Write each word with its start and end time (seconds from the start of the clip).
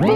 Hey 0.00 0.06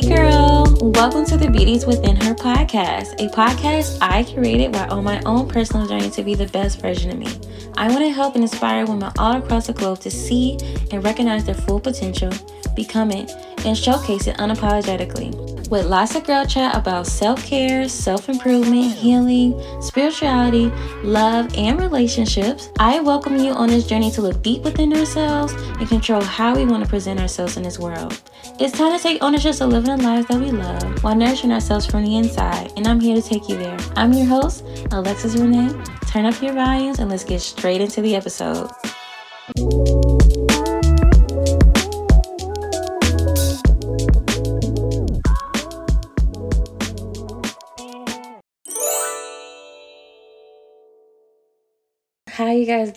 girl, 0.00 0.66
welcome 0.80 1.24
to 1.26 1.36
the 1.36 1.48
Beauty 1.48 1.74
Is 1.74 1.86
Within 1.86 2.16
Her 2.16 2.34
podcast, 2.34 3.14
a 3.20 3.28
podcast 3.28 3.98
I 4.00 4.24
created 4.24 4.74
while 4.74 4.92
on 4.92 5.04
my 5.04 5.22
own 5.24 5.46
personal 5.46 5.86
journey 5.86 6.10
to 6.10 6.24
be 6.24 6.34
the 6.34 6.48
best 6.48 6.80
version 6.80 7.12
of 7.12 7.18
me. 7.18 7.28
I 7.76 7.86
want 7.86 8.00
to 8.00 8.10
help 8.10 8.34
and 8.34 8.42
inspire 8.42 8.84
women 8.84 9.12
all 9.16 9.36
across 9.36 9.68
the 9.68 9.74
globe 9.74 10.00
to 10.00 10.10
see 10.10 10.58
and 10.90 11.04
recognize 11.04 11.44
their 11.44 11.54
full 11.54 11.78
potential, 11.78 12.32
become 12.74 13.12
it, 13.12 13.30
and 13.64 13.78
showcase 13.78 14.26
it 14.26 14.36
unapologetically 14.38 15.57
with 15.68 15.86
lots 15.86 16.14
of 16.14 16.24
girl 16.24 16.44
chat 16.44 16.76
about 16.76 17.06
self 17.06 17.44
care, 17.44 17.88
self 17.88 18.28
improvement, 18.28 18.92
healing, 18.92 19.60
spirituality, 19.82 20.66
love, 21.02 21.52
and 21.56 21.80
relationships. 21.80 22.70
I 22.78 23.00
welcome 23.00 23.36
you 23.36 23.52
on 23.52 23.68
this 23.68 23.86
journey 23.86 24.10
to 24.12 24.22
look 24.22 24.42
deep 24.42 24.62
within 24.62 24.92
ourselves 24.94 25.52
and 25.52 25.88
control 25.88 26.22
how 26.22 26.54
we 26.54 26.64
want 26.64 26.84
to 26.84 26.88
present 26.88 27.20
ourselves 27.20 27.56
in 27.56 27.62
this 27.62 27.78
world. 27.78 28.20
It's 28.58 28.76
time 28.76 28.96
to 28.96 29.02
take 29.02 29.22
ownership 29.22 29.60
of 29.60 29.68
living 29.68 29.96
the 29.96 30.02
lives 30.02 30.26
that 30.28 30.40
we 30.40 30.50
love 30.50 31.02
while 31.04 31.14
nurturing 31.14 31.52
ourselves 31.52 31.86
from 31.86 32.04
the 32.04 32.16
inside, 32.16 32.72
and 32.76 32.86
I'm 32.86 33.00
here 33.00 33.14
to 33.14 33.22
take 33.22 33.48
you 33.48 33.56
there. 33.56 33.78
I'm 33.96 34.12
your 34.12 34.26
host, 34.26 34.64
Alexis 34.90 35.36
Renee. 35.36 35.74
Turn 36.06 36.24
up 36.24 36.40
your 36.42 36.54
volumes 36.54 36.98
and 36.98 37.10
let's 37.10 37.24
get 37.24 37.40
straight 37.40 37.80
into 37.80 38.00
the 38.00 38.16
episode. 38.16 38.70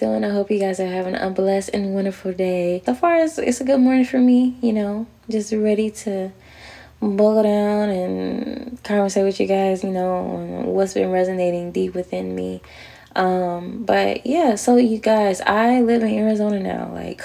Doing? 0.01 0.25
I 0.25 0.29
hope 0.29 0.49
you 0.49 0.57
guys 0.57 0.79
are 0.79 0.87
having 0.87 1.13
a 1.13 1.29
blessed 1.29 1.69
and 1.75 1.93
wonderful 1.93 2.33
day. 2.33 2.81
So 2.87 2.95
far, 2.95 3.17
it's, 3.17 3.37
it's 3.37 3.61
a 3.61 3.63
good 3.63 3.79
morning 3.79 4.03
for 4.03 4.17
me, 4.17 4.57
you 4.59 4.73
know, 4.73 5.05
just 5.29 5.53
ready 5.53 5.91
to 5.91 6.31
buckle 6.99 7.43
down 7.43 7.89
and 7.89 8.83
conversate 8.83 9.23
with 9.23 9.39
you 9.39 9.45
guys, 9.45 9.83
you 9.83 9.91
know, 9.91 10.63
what's 10.65 10.95
been 10.95 11.11
resonating 11.11 11.71
deep 11.71 11.93
within 11.93 12.33
me. 12.33 12.61
Um, 13.15 13.83
but 13.83 14.25
yeah, 14.25 14.55
so 14.55 14.75
you 14.77 14.97
guys, 14.97 15.39
I 15.41 15.81
live 15.81 16.01
in 16.01 16.09
Arizona 16.09 16.59
now. 16.59 16.89
Like, 16.91 17.21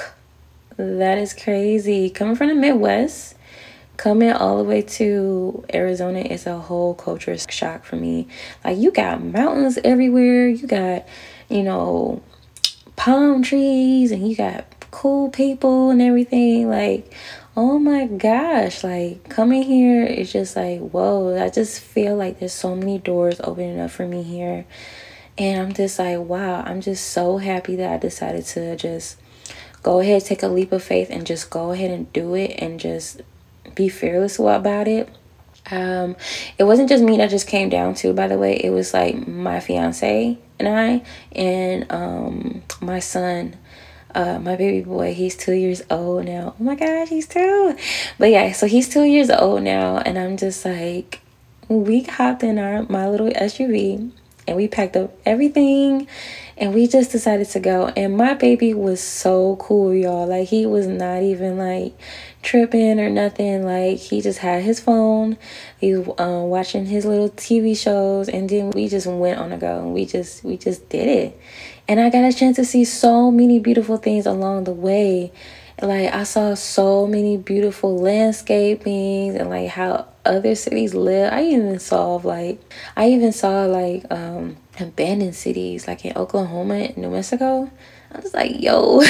that 0.77 1.17
is 1.17 1.33
crazy. 1.33 2.11
Coming 2.11 2.37
from 2.37 2.49
the 2.49 2.55
Midwest, 2.55 3.37
coming 3.97 4.33
all 4.33 4.59
the 4.59 4.65
way 4.65 4.83
to 4.83 5.65
Arizona 5.73 6.19
is 6.19 6.47
a 6.47 6.59
whole 6.59 6.95
culture 6.95 7.39
shock 7.49 7.85
for 7.85 7.97
me. 7.97 8.29
Like, 8.63 8.77
you 8.77 8.91
got 8.93 9.25
mountains 9.25 9.79
everywhere, 9.83 10.47
you 10.47 10.67
got 10.67 11.07
you 11.49 11.63
know, 11.63 12.23
palm 12.97 13.43
trees 13.43 14.11
and 14.11 14.29
you 14.29 14.35
got 14.35 14.65
cool 14.91 15.31
people 15.31 15.91
and 15.91 16.03
everything. 16.03 16.69
Like, 16.69 17.15
oh 17.57 17.79
my 17.79 18.07
gosh, 18.07 18.83
like 18.83 19.29
coming 19.29 19.63
here 19.63 20.05
is 20.05 20.33
just 20.33 20.57
like, 20.57 20.81
whoa, 20.81 21.43
I 21.43 21.51
just 21.51 21.81
feel 21.81 22.17
like 22.17 22.39
there's 22.39 22.53
so 22.53 22.75
many 22.75 22.99
doors 22.99 23.41
opening 23.45 23.79
up 23.79 23.91
for 23.91 24.07
me 24.07 24.23
here. 24.23 24.67
And 25.39 25.61
I'm 25.61 25.73
just 25.75 25.99
like, 25.99 26.19
wow, 26.19 26.63
I'm 26.63 26.81
just 26.81 27.09
so 27.11 27.39
happy 27.39 27.77
that 27.77 27.93
I 27.93 27.99
decided 27.99 28.47
to 28.47 28.77
just 28.77 29.19
go 29.83 30.01
ahead, 30.01 30.25
take 30.25 30.43
a 30.43 30.49
leap 30.49 30.73
of 30.73 30.83
faith, 30.83 31.09
and 31.11 31.27
just 31.27 31.51
go 31.51 31.73
ahead 31.73 31.91
and 31.91 32.11
do 32.13 32.35
it 32.35 32.57
and 32.59 32.81
just 32.81 33.21
be 33.75 33.89
fearless 33.89 34.39
about 34.39 34.89
it. 34.89 35.09
Um, 35.71 36.17
it 36.59 36.65
wasn't 36.65 36.89
just 36.89 37.03
me 37.03 37.17
that 37.19 37.31
just 37.31 37.49
came 37.49 37.69
down 37.69 37.95
to, 37.97 38.13
by 38.13 38.29
the 38.29 38.39
way, 38.39 38.55
it 38.57 38.71
was 38.71 38.95
like 38.95 39.27
my 39.27 39.61
fiance 39.61 40.39
and 40.59 40.69
I, 40.69 41.03
and 41.33 41.91
um, 41.91 42.63
my 42.81 43.01
son, 43.01 43.57
uh, 44.15 44.39
my 44.39 44.57
baby 44.57 44.83
boy, 44.83 45.13
he's 45.13 45.37
two 45.37 45.53
years 45.53 45.83
old 45.91 46.25
now. 46.25 46.55
Oh 46.59 46.63
my 46.63 46.75
gosh, 46.75 47.09
he's 47.09 47.27
two. 47.27 47.77
But 48.19 48.31
yeah, 48.31 48.53
so 48.53 48.67
he's 48.67 48.89
two 48.89 49.05
years 49.05 49.31
old 49.31 49.63
now, 49.63 49.99
and 49.99 50.19
I'm 50.19 50.37
just 50.37 50.65
like, 50.65 51.21
we 51.69 52.03
hopped 52.05 52.43
in 52.43 52.59
our 52.59 52.85
my 52.85 53.09
little 53.09 53.29
SUV 53.31 54.11
and 54.47 54.57
we 54.57 54.69
packed 54.69 54.97
up 54.97 55.13
everything 55.25 56.07
and 56.59 56.73
we 56.75 56.87
just 56.87 57.13
decided 57.13 57.49
to 57.51 57.61
go. 57.61 57.93
And 57.97 58.17
my 58.17 58.35
baby 58.35 58.73
was 58.73 59.03
so 59.03 59.57
cool 59.57 59.95
y'all. 59.95 60.27
Like 60.27 60.49
he 60.49 60.65
was 60.67 60.87
not 60.87 61.23
even 61.23 61.59
like 61.59 61.95
tripping 62.43 62.99
or 62.99 63.11
nothing. 63.11 63.65
Like 63.65 63.99
he 63.99 64.21
just 64.23 64.39
had 64.39 64.63
his 64.63 64.81
phone. 64.81 65.37
He 65.79 65.95
was 65.95 66.15
um, 66.19 66.45
watching 66.45 66.87
his 66.87 67.05
little 67.05 67.31
tv 67.31 67.77
shows 67.77 68.29
and 68.29 68.49
then 68.49 68.71
we 68.71 68.89
just 68.89 69.07
went 69.07 69.39
on 69.39 69.53
a 69.53 69.59
go. 69.59 69.81
And 69.81 69.93
we 69.93 70.07
just 70.07 70.45
we 70.45 70.57
just 70.57 70.89
did 70.89 71.09
it. 71.09 71.41
And 71.89 72.01
i 72.01 72.11
got 72.11 72.25
a 72.25 72.33
chance 72.33 72.57
to 72.57 72.65
see 72.65 72.85
so 72.85 73.31
many 73.31 73.59
beautiful 73.59 73.97
things 73.99 74.27
along 74.27 74.65
the 74.65 74.73
way. 74.73 75.33
Like 75.83 76.13
i 76.15 76.25
saw 76.25 76.55
so 76.55 77.07
many 77.07 77.37
beautiful 77.37 77.99
landscapings 77.99 79.35
and 79.35 79.51
like 79.51 79.69
how 79.69 80.07
other 80.27 80.55
cities 80.55 80.95
live 80.95 81.33
i 81.33 81.43
even 81.43 81.79
saw 81.79 82.17
like 82.17 82.61
i 82.97 83.09
even 83.09 83.33
saw 83.33 83.65
like 83.65 84.05
um 84.11 84.57
abandoned 84.81 85.35
cities 85.35 85.87
like 85.87 86.05
in 86.05 86.17
Oklahoma 86.17 86.75
and 86.75 86.97
New 86.97 87.11
Mexico. 87.11 87.71
I 88.13 88.21
was 88.21 88.35
like, 88.35 88.61
yo. 88.61 89.03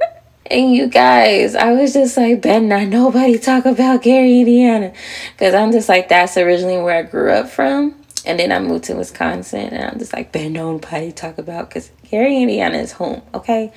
and 0.50 0.72
you 0.72 0.88
guys, 0.88 1.54
I 1.54 1.72
was 1.72 1.92
just 1.92 2.16
like, 2.16 2.42
Ben, 2.42 2.68
not 2.68 2.88
nobody 2.88 3.38
talk 3.38 3.64
about 3.66 4.02
Gary, 4.02 4.40
Indiana. 4.40 4.92
Because 5.32 5.54
I'm 5.54 5.72
just 5.72 5.88
like, 5.88 6.08
that's 6.08 6.36
originally 6.36 6.80
where 6.82 6.98
I 6.98 7.02
grew 7.02 7.30
up 7.30 7.48
from. 7.48 7.94
And 8.24 8.38
then 8.38 8.52
I 8.52 8.58
moved 8.58 8.84
to 8.84 8.94
Wisconsin 8.94 9.68
and 9.68 9.84
I'm 9.92 9.98
just 9.98 10.12
like, 10.12 10.32
Ben, 10.32 10.52
nobody 10.52 11.12
talk 11.12 11.38
about 11.38 11.68
because 11.68 11.90
Gary, 12.10 12.42
Indiana 12.42 12.78
is 12.78 12.92
home. 12.92 13.22
Okay. 13.32 13.72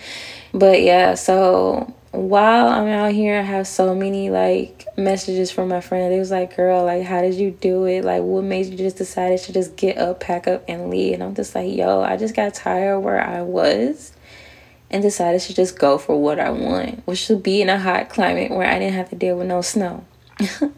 But 0.53 0.81
yeah, 0.81 1.13
so 1.15 1.93
while 2.11 2.67
I'm 2.67 2.87
out 2.87 3.13
here, 3.13 3.39
I 3.39 3.41
have 3.41 3.67
so 3.67 3.95
many 3.95 4.29
like 4.29 4.85
messages 4.97 5.49
from 5.49 5.69
my 5.69 5.79
friend. 5.79 6.13
It 6.13 6.19
was 6.19 6.31
like, 6.31 6.55
girl, 6.55 6.83
like, 6.83 7.03
how 7.03 7.21
did 7.21 7.35
you 7.35 7.51
do 7.51 7.85
it? 7.85 8.03
Like, 8.03 8.21
what 8.21 8.43
made 8.43 8.65
you 8.65 8.77
just 8.77 8.97
decided 8.97 9.39
to 9.43 9.53
just 9.53 9.77
get 9.77 9.97
up, 9.97 10.19
pack 10.19 10.45
up, 10.45 10.65
and 10.67 10.89
leave? 10.89 11.13
And 11.13 11.23
I'm 11.23 11.35
just 11.35 11.55
like, 11.55 11.73
yo, 11.73 12.01
I 12.01 12.17
just 12.17 12.35
got 12.35 12.53
tired 12.53 12.99
where 12.99 13.25
I 13.25 13.41
was 13.41 14.11
and 14.89 15.01
decided 15.01 15.39
to 15.39 15.53
just 15.53 15.79
go 15.79 15.97
for 15.97 16.21
what 16.21 16.37
I 16.37 16.51
want, 16.51 17.07
which 17.07 17.29
would 17.29 17.43
be 17.43 17.61
in 17.61 17.69
a 17.69 17.79
hot 17.79 18.09
climate 18.09 18.51
where 18.51 18.67
I 18.67 18.77
didn't 18.77 18.95
have 18.95 19.09
to 19.11 19.15
deal 19.15 19.37
with 19.37 19.47
no 19.47 19.61
snow. 19.61 20.03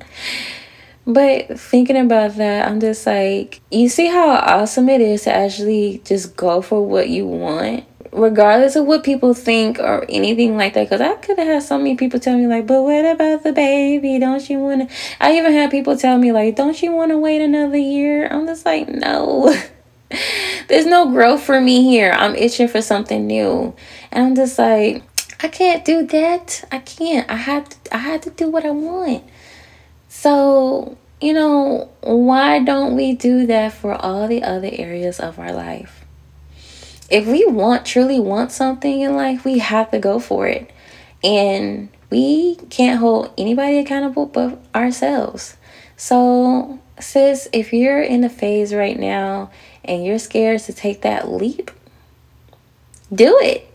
but 1.08 1.60
thinking 1.60 1.98
about 1.98 2.36
that, 2.36 2.68
I'm 2.68 2.80
just 2.80 3.08
like, 3.08 3.60
you 3.72 3.90
see 3.90 4.06
how 4.06 4.30
awesome 4.30 4.88
it 4.88 5.02
is 5.02 5.24
to 5.24 5.34
actually 5.34 6.00
just 6.06 6.36
go 6.36 6.62
for 6.62 6.86
what 6.86 7.10
you 7.10 7.26
want 7.26 7.86
regardless 8.14 8.76
of 8.76 8.86
what 8.86 9.04
people 9.04 9.34
think 9.34 9.80
or 9.80 10.06
anything 10.10 10.56
like 10.58 10.74
that. 10.74 10.84
Because 10.84 11.02
I 11.02 11.16
could 11.16 11.38
have 11.38 11.48
had 11.48 11.64
so 11.64 11.78
many 11.78 11.96
people 11.96 12.20
tell 12.20 12.38
me, 12.38 12.48
like, 12.48 12.68
but 12.68 12.82
what 12.84 13.06
about 13.06 13.44
the 13.44 13.54
baby? 13.54 14.20
Don't 14.20 14.48
you 14.50 14.60
want 14.60 14.90
to? 14.90 14.96
I 15.20 15.38
even 15.38 15.54
had 15.54 15.72
people 15.72 15.98
tell 15.98 16.18
me, 16.18 16.32
like, 16.32 16.56
don't 16.56 16.82
you 16.82 16.92
want 16.92 17.12
to 17.12 17.18
wait 17.18 17.42
another 17.42 17.78
year? 17.78 18.28
I'm 18.28 18.46
just 18.46 18.66
like, 18.66 18.88
no. 18.88 19.54
There's 20.68 20.86
no 20.86 21.10
growth 21.10 21.44
for 21.44 21.60
me 21.60 21.84
here. 21.84 22.12
I'm 22.12 22.36
itching 22.36 22.68
for 22.68 22.82
something 22.82 23.26
new. 23.26 23.76
And 24.12 24.28
I'm 24.28 24.36
just 24.36 24.60
like, 24.60 25.04
I 25.42 25.48
can't 25.48 25.84
do 25.84 26.06
that. 26.08 26.64
I 26.72 26.80
can't. 26.80 27.30
I 27.30 27.36
have 27.36 27.68
to, 27.70 27.96
I 27.96 27.98
had 27.98 28.22
to 28.24 28.30
do 28.30 28.50
what 28.50 28.66
I 28.66 28.72
want. 28.72 29.24
So, 30.08 30.98
you 31.20 31.34
know, 31.34 31.90
why 32.02 32.60
don't 32.60 32.96
we 32.96 33.14
do 33.14 33.48
that 33.48 33.74
for 33.74 33.94
all 33.94 34.28
the 34.28 34.44
other 34.44 34.70
areas 34.72 35.20
of 35.20 35.40
our 35.40 35.52
life? 35.52 36.03
If 37.10 37.28
we 37.28 37.46
want 37.46 37.86
truly 37.86 38.20
want 38.20 38.52
something 38.52 39.02
in 39.02 39.16
life, 39.16 39.46
we 39.46 39.60
have 39.60 39.92
to 39.92 40.00
go 40.00 40.20
for 40.20 40.48
it. 40.48 40.72
And 41.24 41.90
we 42.10 42.56
can't 42.70 43.00
hold 43.00 43.34
anybody 43.38 43.80
accountable 43.80 44.26
but 44.26 44.60
ourselves. 44.76 45.58
So, 45.96 46.80
sis, 47.00 47.48
if 47.54 47.74
you're 47.74 48.02
in 48.02 48.24
a 48.24 48.30
phase 48.30 48.74
right 48.74 49.00
now 49.00 49.52
and 49.84 50.06
you're 50.06 50.20
scared 50.20 50.62
to 50.62 50.74
take 50.74 51.02
that 51.02 51.30
leap, 51.30 51.72
do 53.14 53.40
it. 53.42 53.68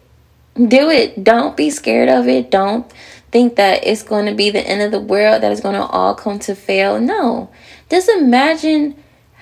Do 0.55 0.91
it. 0.91 1.23
Don't 1.23 1.57
be 1.57 1.71
scared 1.71 2.09
of 2.09 2.27
it. 2.29 2.51
Don't 2.51 2.93
think 3.31 3.57
that 3.57 3.87
it's 3.87 4.03
going 4.03 4.27
to 4.27 4.35
be 4.35 4.51
the 4.51 4.67
end 4.67 4.83
of 4.83 4.91
the 4.91 5.01
world, 5.01 5.43
that 5.43 5.53
it's 5.53 5.61
going 5.61 5.75
to 5.75 5.87
all 5.87 6.15
come 6.15 6.39
to 6.41 6.55
fail. 6.55 7.01
No. 7.01 7.51
Just 7.91 8.09
imagine 8.09 8.97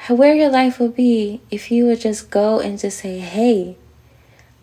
where 0.08 0.34
your 0.34 0.50
life 0.50 0.78
would 0.78 0.94
be 0.94 1.40
if 1.50 1.70
you 1.70 1.86
would 1.86 2.00
just 2.00 2.30
go 2.30 2.60
and 2.60 2.78
just 2.78 2.98
say, 2.98 3.18
hey, 3.18 3.76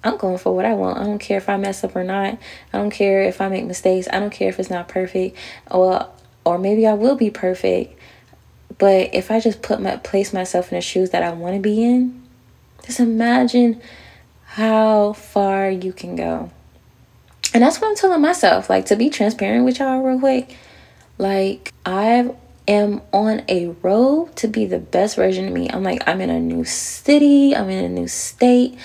I'm 0.04 0.18
going 0.18 0.38
for 0.38 0.54
what 0.54 0.66
I 0.66 0.74
want. 0.74 0.98
I 0.98 1.04
don't 1.04 1.20
care 1.20 1.38
if 1.38 1.50
I 1.50 1.58
mess 1.58 1.84
up 1.84 1.96
or 1.96 2.04
not. 2.04 2.38
I 2.74 2.78
don't 2.78 2.90
care 2.90 3.24
if 3.24 3.40
I 3.40 3.48
make 3.48 3.66
mistakes. 3.66 4.08
I 4.12 4.20
don't 4.20 4.32
care 4.32 4.50
if 4.50 4.60
it's 4.60 4.70
not 4.70 4.88
perfect. 4.88 5.38
Or 5.72 6.08
or 6.46 6.58
maybe 6.58 6.86
I 6.86 6.94
will 6.94 7.16
be 7.16 7.30
perfect. 7.30 7.98
But 8.78 9.14
if 9.14 9.32
I 9.32 9.40
just 9.40 9.62
put 9.62 9.82
my 9.82 9.98
place 9.98 10.34
myself 10.34 10.72
in 10.72 10.78
the 10.78 10.82
shoes 10.82 11.12
that 11.12 11.24
I 11.24 11.32
want 11.32 11.56
to 11.56 11.62
be 11.62 11.84
in, 11.84 12.22
just 12.86 13.00
imagine 13.00 13.82
how 14.46 15.14
far 15.14 15.70
you 15.70 15.94
can 15.94 16.16
go. 16.16 16.52
And 17.54 17.64
that's 17.64 17.80
what 17.80 17.88
I'm 17.88 17.96
telling 17.96 18.22
myself. 18.22 18.70
Like 18.70 18.88
to 18.88 18.96
be 18.96 19.10
transparent 19.10 19.64
with 19.64 19.80
y'all 19.80 20.02
real 20.02 20.20
quick. 20.20 20.58
Like 21.18 21.72
I've 21.86 22.36
am 22.68 23.02
on 23.12 23.44
a 23.50 23.68
road 23.82 24.36
to 24.38 24.48
be 24.48 24.66
the 24.66 24.80
best 24.80 25.16
version 25.16 25.48
of 25.48 25.54
me. 25.54 25.70
I'm 25.70 25.84
like, 25.84 26.08
I'm 26.08 26.22
in 26.22 26.30
a 26.30 26.40
new 26.40 26.66
city, 26.66 27.56
I'm 27.56 27.70
in 27.70 27.84
a 27.84 27.90
new 27.90 28.08
state. 28.08 28.78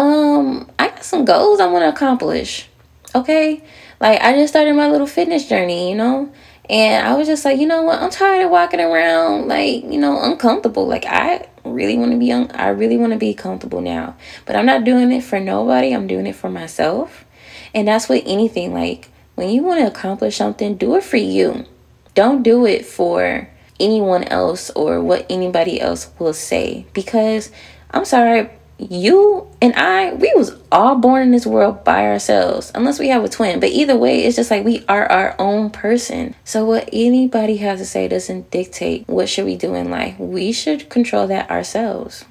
Um, 0.00 0.70
I 0.78 0.88
got 0.88 1.04
some 1.04 1.26
goals 1.26 1.60
I 1.60 1.66
want 1.66 1.82
to 1.82 1.88
accomplish. 1.90 2.68
Okay? 3.14 3.62
Like 4.00 4.18
I 4.22 4.32
just 4.32 4.52
started 4.52 4.74
my 4.74 4.88
little 4.88 5.06
fitness 5.06 5.46
journey, 5.46 5.90
you 5.90 5.94
know? 5.94 6.32
And 6.70 7.06
I 7.06 7.14
was 7.16 7.26
just 7.26 7.44
like, 7.44 7.58
you 7.58 7.66
know 7.66 7.82
what? 7.82 8.00
I'm 8.00 8.08
tired 8.08 8.44
of 8.44 8.50
walking 8.50 8.80
around 8.80 9.48
like, 9.48 9.84
you 9.84 9.98
know, 9.98 10.22
uncomfortable. 10.22 10.86
Like 10.86 11.04
I 11.04 11.48
really 11.64 11.98
want 11.98 12.12
to 12.12 12.18
be 12.18 12.32
un- 12.32 12.50
I 12.52 12.68
really 12.68 12.96
want 12.96 13.12
to 13.12 13.18
be 13.18 13.34
comfortable 13.34 13.82
now. 13.82 14.16
But 14.46 14.56
I'm 14.56 14.64
not 14.64 14.84
doing 14.84 15.12
it 15.12 15.22
for 15.22 15.38
nobody. 15.38 15.92
I'm 15.92 16.06
doing 16.06 16.26
it 16.26 16.36
for 16.36 16.48
myself. 16.48 17.26
And 17.74 17.86
that's 17.86 18.08
with 18.08 18.22
anything 18.24 18.72
like 18.72 19.10
when 19.34 19.50
you 19.50 19.62
want 19.62 19.80
to 19.80 19.86
accomplish 19.86 20.36
something, 20.36 20.76
do 20.76 20.96
it 20.96 21.04
for 21.04 21.18
you. 21.18 21.66
Don't 22.14 22.42
do 22.42 22.64
it 22.64 22.86
for 22.86 23.50
anyone 23.78 24.24
else 24.24 24.70
or 24.70 25.02
what 25.02 25.26
anybody 25.28 25.78
else 25.78 26.10
will 26.18 26.32
say 26.32 26.86
because 26.94 27.50
I'm 27.90 28.04
sorry, 28.04 28.48
you 28.88 29.46
and 29.60 29.74
I, 29.74 30.14
we 30.14 30.32
was 30.34 30.56
all 30.72 30.96
born 30.96 31.22
in 31.22 31.30
this 31.32 31.46
world 31.46 31.84
by 31.84 32.06
ourselves, 32.06 32.72
unless 32.74 32.98
we 32.98 33.08
have 33.08 33.22
a 33.22 33.28
twin. 33.28 33.60
But 33.60 33.70
either 33.70 33.96
way, 33.96 34.24
it's 34.24 34.36
just 34.36 34.50
like 34.50 34.64
we 34.64 34.84
are 34.88 35.06
our 35.06 35.34
own 35.38 35.70
person. 35.70 36.34
So 36.44 36.64
what 36.64 36.88
anybody 36.92 37.58
has 37.58 37.80
to 37.80 37.86
say 37.86 38.08
doesn't 38.08 38.50
dictate 38.50 39.06
what 39.06 39.28
should 39.28 39.44
we 39.44 39.56
do 39.56 39.74
in 39.74 39.90
life. 39.90 40.18
We 40.18 40.52
should 40.52 40.88
control 40.88 41.26
that 41.26 41.50
ourselves. 41.50 42.24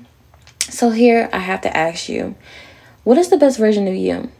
So 0.59 0.89
here 0.89 1.29
I 1.31 1.39
have 1.39 1.61
to 1.61 1.77
ask 1.77 2.09
you, 2.09 2.35
what 3.03 3.17
is 3.17 3.29
the 3.29 3.37
best 3.37 3.59
version 3.59 3.87
of 3.87 3.95
you? 3.95 4.31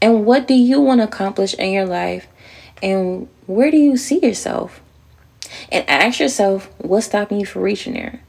And 0.00 0.24
what 0.26 0.46
do 0.46 0.54
you 0.54 0.80
want 0.80 1.00
to 1.00 1.04
accomplish 1.04 1.54
in 1.54 1.72
your 1.72 1.86
life? 1.86 2.26
And 2.82 3.28
where 3.46 3.70
do 3.70 3.76
you 3.76 3.96
see 3.96 4.20
yourself? 4.20 4.80
And 5.70 5.88
ask 5.88 6.20
yourself, 6.20 6.70
what's 6.78 7.06
stopping 7.06 7.40
you 7.40 7.46
from 7.46 7.62
reaching 7.62 7.94
there? 7.94 8.20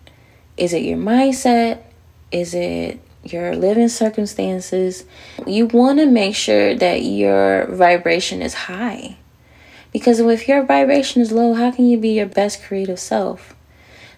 Is 0.56 0.74
it 0.74 0.84
your 0.84 0.98
mindset? 0.98 1.84
Is 2.32 2.54
it 2.54 3.00
your 3.24 3.56
living 3.56 3.90
circumstances? 3.90 5.06
You 5.46 5.68
want 5.68 6.00
to 6.00 6.06
make 6.06 6.36
sure 6.36 6.76
that 6.76 7.04
your 7.04 7.68
vibration 7.68 8.42
is 8.42 8.54
high. 8.54 9.18
Because 9.92 10.20
if 10.20 10.48
your 10.48 10.64
vibration 10.64 11.22
is 11.22 11.32
low, 11.32 11.54
how 11.54 11.72
can 11.72 11.88
you 11.88 11.98
be 11.98 12.10
your 12.10 12.26
best 12.26 12.64
creative 12.64 13.00
self? 13.00 13.56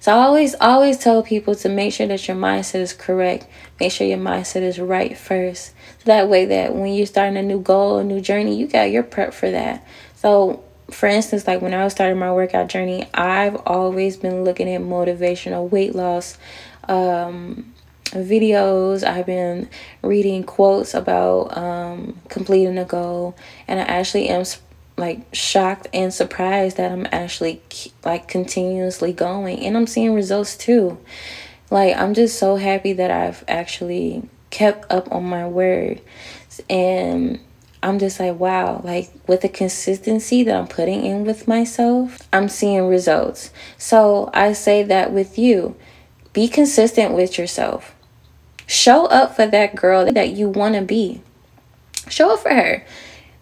So 0.02 0.14
I 0.14 0.24
always 0.24 0.56
always 0.62 0.98
tell 0.98 1.22
people 1.22 1.56
to 1.56 1.70
make 1.70 1.94
sure 1.94 2.08
that 2.08 2.28
your 2.28 2.38
mindset 2.38 2.80
is 2.80 2.94
correct. 2.94 3.46
Make 3.80 3.92
sure 3.92 4.08
your 4.08 4.18
mindset 4.18 4.62
is 4.62 4.80
right 4.80 5.18
first. 5.18 5.74
So 6.00 6.06
that 6.06 6.30
way 6.30 6.46
that 6.46 6.74
when 6.74 6.94
you're 6.94 7.06
starting 7.06 7.38
a 7.38 7.44
new 7.44 7.60
goal, 7.60 7.98
a 7.98 8.04
new 8.04 8.22
journey, 8.22 8.58
you 8.58 8.68
got 8.68 8.92
your 8.92 9.04
prep 9.04 9.34
for 9.34 9.52
that. 9.52 9.86
So 10.16 10.64
for 10.90 11.08
instance, 11.08 11.46
like 11.48 11.62
when 11.62 11.74
I 11.74 11.84
was 11.84 11.94
starting 11.94 12.18
my 12.18 12.32
workout 12.32 12.70
journey, 12.70 13.08
I've 13.14 13.58
always 13.66 14.18
been 14.18 14.44
looking 14.44 14.70
at 14.74 14.82
motivational 14.82 15.70
weight 15.70 15.94
loss 15.94 16.38
um, 16.88 17.74
videos. 18.12 19.04
I've 19.04 19.26
been 19.26 19.70
reading 20.02 20.44
quotes 20.44 20.94
about 20.94 21.58
um, 21.58 22.20
completing 22.30 22.78
a 22.78 22.86
goal, 22.86 23.36
and 23.68 23.80
I 23.80 23.84
actually 23.84 24.30
am 24.30 24.44
like 24.98 25.34
shocked 25.34 25.88
and 25.94 26.14
surprised 26.14 26.78
that 26.78 26.92
I'm 26.92 27.08
actually 27.12 27.62
like 28.04 28.28
continuously 28.28 29.14
going, 29.14 29.60
and 29.60 29.78
I'm 29.78 29.88
seeing 29.88 30.14
results 30.14 30.58
too. 30.58 30.98
Like 31.70 31.96
I'm 31.96 32.14
just 32.14 32.40
so 32.40 32.56
happy 32.56 32.94
that 32.94 33.12
I've 33.12 33.44
actually 33.48 34.24
kept 34.50 34.92
up 34.92 35.12
on 35.12 35.26
my 35.26 35.48
word, 35.48 36.02
and 36.70 37.40
I'm 37.82 38.00
just 38.00 38.20
like 38.20 38.40
wow, 38.40 38.82
like 38.84 39.12
with 39.28 39.42
the 39.42 39.50
consistency 39.50 40.44
that 40.44 40.56
I'm 40.56 40.68
putting 40.68 41.06
in 41.06 41.26
with 41.26 41.48
myself, 41.48 42.28
I'm 42.34 42.50
seeing 42.50 42.88
results. 42.88 43.52
So 43.78 44.30
I 44.34 44.54
say 44.54 44.84
that 44.84 45.14
with 45.14 45.38
you. 45.38 45.76
Be 46.32 46.48
consistent 46.48 47.16
with 47.16 47.40
yourself 47.40 47.96
Show 48.70 49.08
up 49.08 49.36
for 49.36 49.48
that 49.48 49.74
girl 49.74 50.12
that 50.12 50.30
you 50.30 50.48
want 50.48 50.76
to 50.76 50.84
be. 50.84 51.24
Show 52.08 52.36
up 52.36 52.42
for 52.42 52.54
her. 52.54 52.86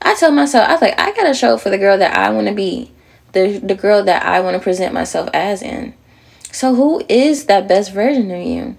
I 0.01 0.15
tell 0.15 0.31
myself, 0.31 0.69
I 0.69 0.71
was 0.71 0.81
like, 0.81 0.97
I 0.97 1.11
gotta 1.11 1.33
show 1.33 1.55
up 1.55 1.59
for 1.59 1.69
the 1.69 1.77
girl 1.77 1.97
that 1.97 2.15
I 2.15 2.29
want 2.29 2.47
to 2.47 2.53
be, 2.53 2.93
the 3.33 3.57
the 3.57 3.75
girl 3.75 4.05
that 4.05 4.25
I 4.25 4.39
want 4.39 4.55
to 4.55 4.63
present 4.63 4.93
myself 4.93 5.29
as 5.33 5.61
in. 5.61 5.93
So 6.53 6.75
who 6.75 7.03
is 7.09 7.47
that 7.47 7.67
best 7.67 7.91
version 7.91 8.31
of 8.31 8.41
you? 8.41 8.77